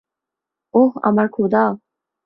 [0.73, 1.63] ওহ আমার খোদা!